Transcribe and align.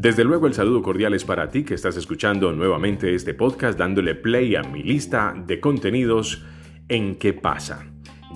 Desde 0.00 0.22
luego 0.22 0.46
el 0.46 0.54
saludo 0.54 0.80
cordial 0.80 1.12
es 1.14 1.24
para 1.24 1.50
ti 1.50 1.64
que 1.64 1.74
estás 1.74 1.96
escuchando 1.96 2.52
nuevamente 2.52 3.16
este 3.16 3.34
podcast 3.34 3.76
dándole 3.76 4.14
play 4.14 4.54
a 4.54 4.62
mi 4.62 4.84
lista 4.84 5.34
de 5.36 5.58
contenidos 5.58 6.44
en 6.88 7.16
qué 7.16 7.32
pasa. 7.32 7.84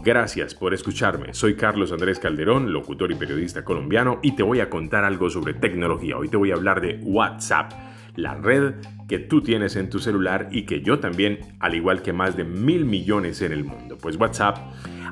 Gracias 0.03 0.57
por 0.57 0.75
escucharme. 0.75 1.33
Soy 1.35 1.55
Carlos 1.55 1.93
Andrés 1.93 2.19
Calderón, 2.19 2.73
locutor 2.73 3.13
y 3.13 3.15
periodista 3.15 3.65
colombiano, 3.65 4.19
y 4.25 4.35
te 4.35 4.43
voy 4.43 4.59
a 4.59 4.69
contar 4.69 5.05
algo 5.05 5.31
sobre 5.31 5.55
tecnología. 5.55 6.17
Hoy 6.17 6.29
te 6.29 6.37
voy 6.37 6.51
a 6.51 6.55
hablar 6.55 6.81
de 6.81 6.99
WhatsApp, 7.01 7.71
la 8.17 8.35
red 8.35 8.75
que 9.09 9.19
tú 9.19 9.43
tienes 9.43 9.77
en 9.77 9.91
tu 9.91 9.99
celular 9.99 10.49
y 10.51 10.63
que 10.63 10.83
yo 10.83 10.99
también, 10.99 11.39
al 11.61 11.75
igual 11.75 12.03
que 12.03 12.13
más 12.13 12.37
de 12.37 12.45
mil 12.45 12.85
millones 12.85 13.43
en 13.43 13.53
el 13.53 13.65
mundo. 13.65 13.99
Pues 14.01 14.17
WhatsApp 14.17 14.59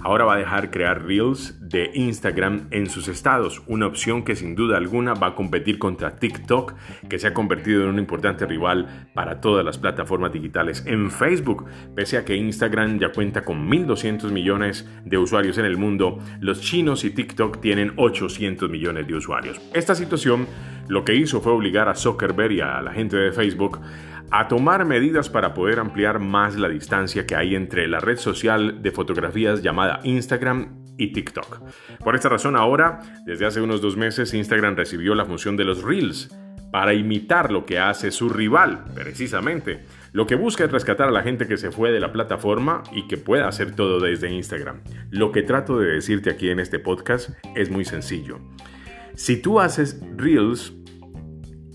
ahora 0.02 0.24
va 0.24 0.34
a 0.34 0.38
dejar 0.38 0.70
crear 0.70 1.04
Reels 1.04 1.56
de 1.60 1.90
Instagram 1.94 2.68
en 2.70 2.88
sus 2.88 3.08
estados, 3.08 3.62
una 3.66 3.86
opción 3.86 4.24
que 4.24 4.36
sin 4.36 4.54
duda 4.54 4.76
alguna 4.76 5.14
va 5.14 5.28
a 5.28 5.34
competir 5.34 5.78
contra 5.78 6.16
TikTok, 6.16 6.74
que 7.08 7.18
se 7.18 7.28
ha 7.28 7.34
convertido 7.34 7.84
en 7.84 7.90
un 7.90 7.98
importante 7.98 8.46
rival 8.46 9.08
para 9.14 9.40
todas 9.40 9.64
las 9.64 9.78
plataformas 9.78 10.32
digitales 10.32 10.84
en 10.86 11.10
Facebook. 11.10 11.66
Pese 11.94 12.18
a 12.18 12.24
que 12.24 12.36
Instagram 12.36 12.98
ya 12.98 13.12
cuenta 13.12 13.44
con 13.44 13.68
1.200 13.70 14.30
millones 14.30 14.88
de 15.04 15.18
usuarios 15.18 15.58
en 15.58 15.64
el 15.64 15.76
mundo, 15.76 16.18
los 16.40 16.60
chinos 16.60 17.04
y 17.04 17.10
TikTok 17.10 17.60
tienen 17.60 17.92
800 17.96 18.70
millones 18.70 19.06
de 19.06 19.14
usuarios. 19.14 19.60
Esta 19.74 19.94
situación 19.94 20.46
lo 20.88 21.04
que 21.04 21.14
hizo 21.14 21.40
fue 21.40 21.52
obligar 21.52 21.88
a 21.88 21.94
Zuckerberg 21.94 22.52
y 22.52 22.60
a 22.60 22.82
la 22.82 22.92
gente 22.92 23.16
de 23.16 23.30
Facebook 23.30 23.80
a 24.30 24.48
tomar 24.48 24.84
medidas 24.84 25.28
para 25.28 25.54
poder 25.54 25.80
ampliar 25.80 26.20
más 26.20 26.56
la 26.56 26.68
distancia 26.68 27.26
que 27.26 27.34
hay 27.34 27.54
entre 27.56 27.88
la 27.88 28.00
red 28.00 28.16
social 28.16 28.82
de 28.82 28.90
fotografías 28.92 29.62
llamada 29.62 30.00
Instagram 30.04 30.84
y 30.96 31.12
TikTok. 31.12 31.62
Por 32.04 32.14
esta 32.14 32.28
razón 32.28 32.56
ahora, 32.56 33.00
desde 33.26 33.46
hace 33.46 33.60
unos 33.60 33.80
dos 33.80 33.96
meses, 33.96 34.32
Instagram 34.34 34.76
recibió 34.76 35.14
la 35.14 35.24
función 35.24 35.56
de 35.56 35.64
los 35.64 35.82
Reels 35.82 36.30
para 36.70 36.94
imitar 36.94 37.50
lo 37.50 37.66
que 37.66 37.80
hace 37.80 38.12
su 38.12 38.28
rival, 38.28 38.84
precisamente. 38.94 39.84
Lo 40.12 40.26
que 40.26 40.36
busca 40.36 40.64
es 40.64 40.70
rescatar 40.70 41.08
a 41.08 41.12
la 41.12 41.22
gente 41.22 41.48
que 41.48 41.56
se 41.56 41.72
fue 41.72 41.90
de 41.90 41.98
la 41.98 42.12
plataforma 42.12 42.82
y 42.92 43.08
que 43.08 43.16
pueda 43.16 43.48
hacer 43.48 43.74
todo 43.74 43.98
desde 43.98 44.30
Instagram. 44.30 44.82
Lo 45.10 45.32
que 45.32 45.42
trato 45.42 45.78
de 45.78 45.92
decirte 45.92 46.30
aquí 46.30 46.50
en 46.50 46.60
este 46.60 46.78
podcast 46.78 47.30
es 47.56 47.70
muy 47.70 47.84
sencillo. 47.84 48.38
Si 49.14 49.36
tú 49.36 49.58
haces 49.58 50.00
Reels, 50.16 50.72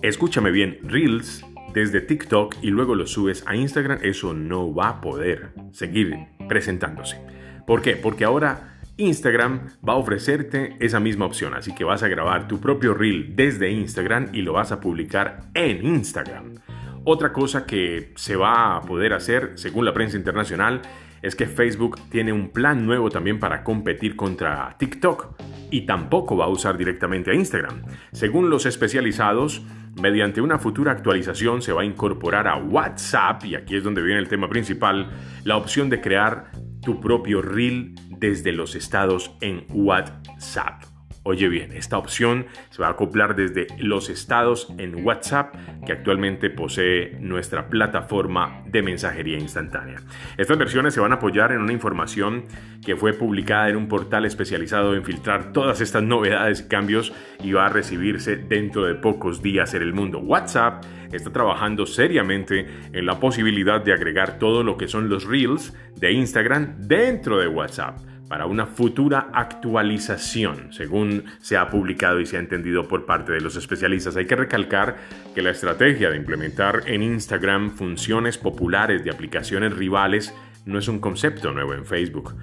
escúchame 0.02 0.52
bien, 0.52 0.80
Reels 0.84 1.46
desde 1.76 2.00
TikTok 2.00 2.56
y 2.62 2.70
luego 2.70 2.96
lo 2.96 3.06
subes 3.06 3.44
a 3.46 3.54
Instagram, 3.54 4.00
eso 4.02 4.34
no 4.34 4.74
va 4.74 4.88
a 4.88 5.02
poder 5.02 5.50
seguir 5.74 6.16
presentándose. 6.48 7.20
¿Por 7.68 7.82
qué? 7.82 7.98
Porque 7.98 8.24
ahora 8.24 8.78
Instagram 8.96 9.68
va 9.88 9.94
a 9.94 9.98
ofrecerte 9.98 10.78
esa 10.80 11.02
misma 11.02 11.26
opción, 11.26 11.54
así 11.54 11.76
que 11.76 11.84
vas 11.84 12.02
a 12.02 12.08
grabar 12.08 12.48
tu 12.48 12.62
propio 12.62 12.94
reel 12.94 13.36
desde 13.36 13.72
Instagram 13.72 14.30
y 14.32 14.42
lo 14.42 14.54
vas 14.54 14.72
a 14.72 14.80
publicar 14.80 15.42
en 15.54 15.86
Instagram. 15.86 16.56
Otra 17.04 17.34
cosa 17.34 17.66
que 17.66 18.14
se 18.16 18.38
va 18.38 18.78
a 18.78 18.82
poder 18.82 19.12
hacer, 19.12 19.52
según 19.56 19.84
la 19.84 19.94
prensa 19.94 20.16
internacional, 20.16 20.82
es 21.22 21.36
que 21.36 21.46
Facebook 21.46 22.00
tiene 22.10 22.32
un 22.32 22.52
plan 22.52 22.86
nuevo 22.86 23.10
también 23.10 23.38
para 23.38 23.66
competir 23.66 24.16
contra 24.16 24.78
TikTok 24.78 25.36
y 25.72 25.86
tampoco 25.86 26.38
va 26.38 26.46
a 26.46 26.50
usar 26.50 26.78
directamente 26.78 27.32
a 27.32 27.34
Instagram. 27.34 27.84
Según 28.14 28.50
los 28.50 28.66
especializados, 28.66 29.62
mediante 30.02 30.42
una 30.42 30.60
futura 30.60 30.92
actualización 30.92 31.62
se 31.62 31.72
va 31.72 31.82
a 31.82 31.86
incorporar 31.86 32.48
a 32.48 32.58
WhatsApp, 32.58 33.46
y 33.46 33.56
aquí 33.56 33.76
es 33.76 33.84
donde 33.84 34.02
viene 34.02 34.20
el 34.20 34.28
tema 34.28 34.50
principal, 34.50 35.10
la 35.44 35.58
opción 35.58 35.90
de 35.90 36.02
crear 36.02 36.52
tu 36.82 37.00
propio 37.00 37.42
reel 37.42 37.96
desde 38.10 38.52
los 38.52 38.76
estados 38.76 39.32
en 39.42 39.66
WhatsApp. 39.70 40.95
Oye 41.28 41.50
bien, 41.50 41.72
esta 41.72 41.98
opción 41.98 42.46
se 42.70 42.84
va 42.84 42.88
a 42.90 42.92
acoplar 42.92 43.36
desde 43.36 43.66
los 43.80 44.12
estados 44.12 44.72
en 44.78 45.04
WhatsApp 45.04 45.56
que 45.84 45.92
actualmente 45.92 46.52
posee 46.52 47.18
nuestra 47.20 47.68
plataforma 47.68 48.62
de 48.68 48.84
mensajería 48.84 49.40
instantánea. 49.40 50.04
Estas 50.38 50.60
versiones 50.60 50.94
se 50.94 51.00
van 51.00 51.14
a 51.14 51.16
apoyar 51.16 51.52
en 51.52 51.62
una 51.62 51.74
información 51.74 52.44
que 52.86 52.96
fue 52.96 53.14
publicada 53.14 53.70
en 53.70 53.76
un 53.76 53.88
portal 53.88 54.26
especializado 54.26 54.94
en 54.94 55.04
filtrar 55.04 55.52
todas 55.52 55.82
estas 55.82 56.04
novedades 56.04 56.62
y 56.62 56.68
cambios 56.68 57.12
y 57.44 57.54
va 57.54 57.66
a 57.66 57.70
recibirse 57.70 58.36
dentro 58.36 58.86
de 58.86 58.94
pocos 58.94 59.42
días 59.42 59.74
en 59.74 59.82
el 59.82 59.94
mundo. 59.94 60.20
WhatsApp 60.20 60.86
está 61.12 61.34
trabajando 61.34 61.88
seriamente 61.88 62.68
en 62.94 63.06
la 63.08 63.20
posibilidad 63.20 63.82
de 63.84 63.94
agregar 63.94 64.38
todo 64.38 64.62
lo 64.62 64.78
que 64.78 64.88
son 64.88 65.10
los 65.10 65.26
reels 65.26 65.74
de 65.96 66.12
Instagram 66.12 66.76
dentro 66.82 67.40
de 67.40 67.48
WhatsApp 67.48 67.98
para 68.28 68.46
una 68.46 68.66
futura 68.66 69.30
actualización, 69.34 70.74
según 70.74 71.26
se 71.40 71.58
ha 71.58 71.70
publicado 71.70 72.20
y 72.20 72.26
se 72.26 72.38
ha 72.38 72.40
entendido 72.40 72.88
por 72.88 73.06
parte 73.06 73.32
de 73.32 73.42
los 73.42 73.56
especialistas. 73.56 74.16
Hay 74.16 74.26
que 74.26 74.36
recalcar 74.36 74.98
que 75.34 75.42
la 75.42 75.52
estrategia 75.52 76.10
de 76.10 76.18
implementar 76.18 76.84
en 76.88 77.04
Instagram 77.04 77.72
funciones 77.72 78.38
populares 78.38 79.04
de 79.04 79.12
aplicaciones 79.12 79.74
rivales 79.74 80.34
no 80.66 80.80
es 80.80 80.88
un 80.88 81.00
concepto 81.00 81.52
nuevo 81.52 81.74
en 81.74 81.86
Facebook. 81.86 82.36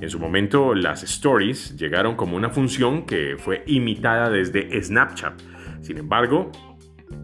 En 0.00 0.10
su 0.10 0.18
momento, 0.18 0.74
las 0.74 1.02
stories 1.02 1.76
llegaron 1.76 2.16
como 2.16 2.36
una 2.36 2.50
función 2.50 3.04
que 3.06 3.36
fue 3.36 3.62
imitada 3.66 4.30
desde 4.30 4.80
Snapchat. 4.82 5.40
Sin 5.80 5.98
embargo, 5.98 6.52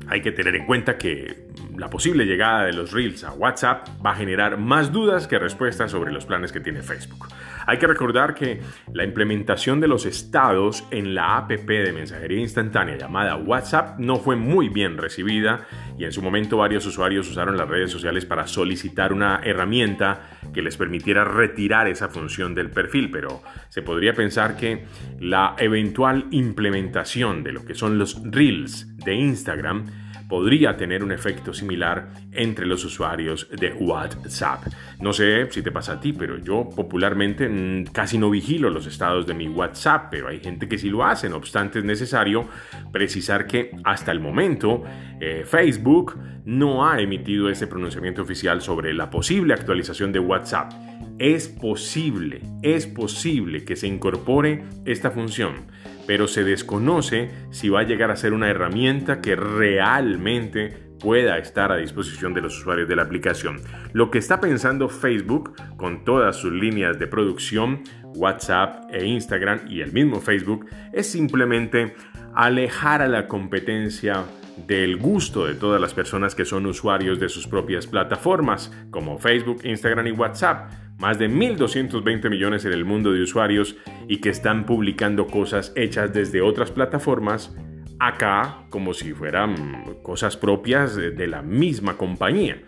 hay 0.09 0.23
que 0.23 0.33
tener 0.33 0.57
en 0.57 0.67
cuenta 0.67 0.99
que 0.99 1.49
la 1.77 1.91
posible 1.91 2.25
llegada 2.25 2.65
de 2.65 2.73
los 2.73 2.93
Reels 2.93 3.25
a 3.25 3.33
WhatsApp 3.33 3.89
va 4.05 4.13
a 4.13 4.17
generar 4.17 4.59
más 4.59 4.93
dudas 4.93 5.27
que 5.27 5.39
respuestas 5.39 5.91
sobre 5.91 6.13
los 6.13 6.25
planes 6.25 6.53
que 6.53 6.61
tiene 6.61 6.83
Facebook. 6.83 7.29
Hay 7.67 7.79
que 7.79 7.87
recordar 7.87 8.35
que 8.35 8.61
la 8.93 9.05
implementación 9.05 9.81
de 9.81 9.89
los 9.89 10.07
estados 10.07 10.85
en 10.91 11.15
la 11.15 11.37
app 11.39 11.51
de 11.51 11.93
mensajería 11.93 12.41
instantánea 12.41 12.97
llamada 12.97 13.37
WhatsApp 13.37 13.99
no 13.99 14.17
fue 14.17 14.37
muy 14.37 14.69
bien 14.69 14.99
recibida 14.99 15.67
y 15.99 16.05
en 16.05 16.13
su 16.13 16.23
momento 16.23 16.59
varios 16.59 16.85
usuarios 16.87 17.29
usaron 17.29 17.57
las 17.57 17.69
redes 17.69 17.91
sociales 17.91 18.27
para 18.27 18.47
solicitar 18.47 19.13
una 19.13 19.41
herramienta 19.43 20.31
que 20.53 20.63
les 20.63 20.77
permitiera 20.77 21.25
retirar 21.25 21.89
esa 21.89 22.09
función 22.09 22.55
del 22.55 22.71
perfil, 22.71 23.11
pero 23.11 23.43
se 23.69 23.83
podría 23.83 24.13
pensar 24.15 24.57
que 24.57 24.85
la 25.21 25.55
eventual 25.59 26.27
implementación 26.31 27.43
de 27.43 27.53
lo 27.53 27.65
que 27.65 27.75
son 27.75 27.99
los 27.99 28.21
Reels 28.31 28.97
de 28.99 29.15
Instagram 29.15 30.04
podría 30.29 30.77
tener 30.77 31.03
un 31.03 31.13
efecto 31.13 31.53
similar 31.53 32.09
entre 32.33 32.67
los 32.67 32.85
usuarios 32.85 33.49
de 33.51 33.73
WhatsApp. 33.73 34.67
No 35.01 35.13
sé 35.13 35.51
si 35.51 35.63
te 35.63 35.71
pasa 35.71 35.95
a 35.95 36.01
ti, 36.01 36.13
pero 36.13 36.39
yo 36.39 36.69
popularmente 36.75 37.49
mm, 37.49 37.87
casi 37.93 38.19
no 38.19 38.31
vigilo 38.31 38.71
los 38.71 38.87
estados 38.87 39.27
de 39.27 39.35
mi 39.35 39.49
WhatsApp, 39.49 40.09
pero 40.11 40.29
hay 40.29 40.41
gente 40.41 40.69
que 40.69 40.79
sí 40.79 40.91
lo 40.91 41.05
hace. 41.05 41.29
No 41.29 41.37
obstante, 41.37 41.79
es 41.79 41.85
necesario 41.85 42.49
precisar 42.93 43.47
que 43.47 43.71
hasta 43.85 44.13
el 44.13 44.21
momento 44.21 44.83
eh, 45.21 45.45
Facebook 45.47 46.19
no 46.45 46.87
ha 46.87 47.01
emitido 47.01 47.49
ese 47.49 47.67
pronunciamiento 47.67 48.23
oficial 48.23 48.61
sobre 48.61 48.93
la 48.93 49.11
posible 49.11 49.55
actualización 49.55 50.13
de 50.13 50.19
WhatsApp. 50.19 50.73
Es 51.19 51.49
posible, 51.49 52.43
es 52.63 52.87
posible 52.87 53.65
que 53.65 53.77
se 53.77 53.87
incorpore 53.87 54.65
esta 54.85 55.11
función 55.11 55.67
pero 56.07 56.29
se 56.29 56.45
desconoce 56.45 57.31
si 57.51 57.69
va 57.69 57.81
a 57.81 57.85
llegar 57.85 58.11
a 58.11 58.17
ser 58.17 58.33
una 58.33 58.51
herramienta 58.51 59.21
que 59.21 59.37
realmente 59.37 60.85
pueda 61.01 61.39
estar 61.39 61.71
a 61.73 61.77
disposición 61.77 62.35
de 62.35 62.41
los 62.41 62.59
usuarios 62.59 62.89
de 62.89 62.97
la 62.97 63.03
aplicación. 63.03 63.61
Lo 63.93 64.11
que 64.11 64.19
está 64.19 64.41
pensando 64.41 64.89
Facebook 64.89 65.55
con 65.77 66.05
todas 66.05 66.37
sus 66.37 66.53
líneas 66.53 66.99
de 66.99 67.07
producción, 67.07 67.83
WhatsApp 68.15 68.87
e 68.91 69.05
Instagram 69.05 69.61
y 69.69 69.81
el 69.81 69.93
mismo 69.93 70.21
Facebook, 70.21 70.67
es 70.93 71.11
simplemente 71.11 71.95
alejar 72.35 73.03
a 73.03 73.09
la 73.09 73.29
competencia 73.29 74.25
del 74.67 74.97
gusto 74.97 75.47
de 75.47 75.55
todas 75.55 75.81
las 75.81 75.95
personas 75.95 76.35
que 76.35 76.45
son 76.45 76.65
usuarios 76.67 77.19
de 77.19 77.29
sus 77.29 77.47
propias 77.47 77.87
plataformas, 77.87 78.73
como 78.91 79.19
Facebook, 79.19 79.61
Instagram 79.65 80.07
y 80.07 80.13
WhatsApp 80.13 80.71
más 80.99 81.19
de 81.19 81.29
1.220 81.29 82.31
millones 82.31 82.65
en 82.65 82.73
el 82.73 82.85
mundo 82.85 83.13
de 83.13 83.23
usuarios 83.23 83.77
y 84.09 84.19
que 84.19 84.31
están 84.31 84.67
publicando 84.67 85.27
cosas 85.27 85.73
hechas 85.77 86.13
desde 86.13 86.43
otras 86.43 86.71
plataformas 86.71 87.55
acá 87.99 88.67
como 88.71 88.95
si 88.95 89.13
fueran 89.13 89.97
cosas 90.03 90.37
propias 90.37 90.97
de 90.97 91.27
la 91.27 91.43
misma 91.43 91.97
compañía. 91.97 92.63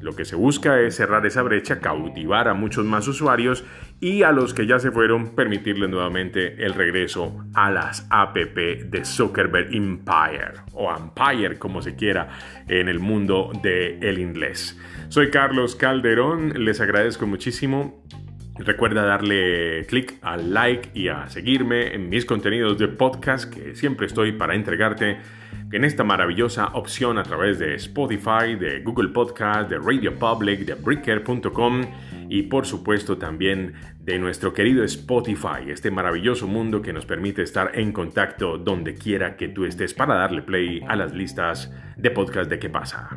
Lo 0.00 0.14
que 0.14 0.24
se 0.24 0.36
busca 0.36 0.80
es 0.80 0.96
cerrar 0.96 1.24
esa 1.26 1.42
brecha, 1.42 1.80
cautivar 1.80 2.48
a 2.48 2.54
muchos 2.54 2.84
más 2.84 3.08
usuarios 3.08 3.64
y 4.00 4.22
a 4.22 4.32
los 4.32 4.52
que 4.52 4.66
ya 4.66 4.78
se 4.78 4.90
fueron 4.90 5.34
permitirles 5.34 5.88
nuevamente 5.88 6.64
el 6.64 6.74
regreso 6.74 7.44
a 7.54 7.70
las 7.70 8.06
app 8.10 8.36
de 8.36 9.04
Zuckerberg 9.04 9.74
Empire 9.74 10.60
o 10.74 10.94
Empire 10.94 11.58
como 11.58 11.80
se 11.80 11.96
quiera 11.96 12.28
en 12.68 12.88
el 12.88 12.98
mundo 12.98 13.52
del 13.62 14.18
inglés. 14.18 14.78
Soy 15.08 15.30
Carlos 15.30 15.76
Calderón, 15.76 16.64
les 16.64 16.80
agradezco 16.80 17.26
muchísimo. 17.26 18.04
Recuerda 18.58 19.02
darle 19.02 19.84
clic 19.86 20.14
al 20.22 20.54
like 20.54 20.90
y 20.94 21.08
a 21.08 21.28
seguirme 21.28 21.94
en 21.94 22.08
mis 22.08 22.24
contenidos 22.24 22.78
de 22.78 22.88
podcast 22.88 23.52
que 23.52 23.74
siempre 23.74 24.06
estoy 24.06 24.32
para 24.32 24.54
entregarte 24.54 25.18
en 25.72 25.84
esta 25.84 26.04
maravillosa 26.04 26.66
opción 26.74 27.18
a 27.18 27.22
través 27.22 27.58
de 27.58 27.74
Spotify, 27.74 28.54
de 28.58 28.80
Google 28.82 29.08
Podcast, 29.08 29.68
de 29.68 29.78
Radio 29.78 30.18
Public, 30.18 30.60
de 30.60 30.74
Breaker.com 30.74 31.82
y 32.28 32.42
por 32.42 32.66
supuesto 32.66 33.18
también 33.18 33.74
de 34.00 34.18
nuestro 34.18 34.52
querido 34.52 34.84
Spotify, 34.84 35.68
este 35.68 35.90
maravilloso 35.90 36.46
mundo 36.46 36.82
que 36.82 36.92
nos 36.92 37.06
permite 37.06 37.42
estar 37.42 37.72
en 37.74 37.92
contacto 37.92 38.58
donde 38.58 38.94
quiera 38.94 39.36
que 39.36 39.48
tú 39.48 39.64
estés 39.64 39.94
para 39.94 40.14
darle 40.14 40.42
play 40.42 40.80
a 40.88 40.96
las 40.96 41.12
listas 41.12 41.72
de 41.96 42.10
podcast 42.10 42.48
de 42.48 42.58
qué 42.58 42.70
pasa. 42.70 43.10